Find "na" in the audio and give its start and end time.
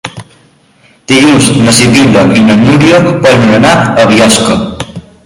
1.67-1.75, 2.47-2.57